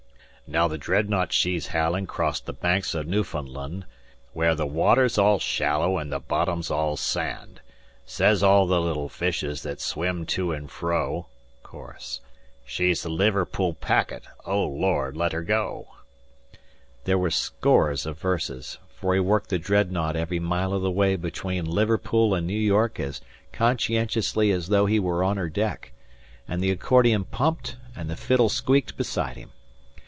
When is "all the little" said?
8.43-9.07